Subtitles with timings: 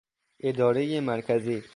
[0.39, 1.63] ادارهی مرکزی